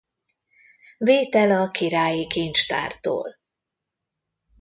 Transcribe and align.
Vétel 0.97 1.51
a 1.51 1.71
királyi 1.71 2.27
kincstártól. 2.27 3.37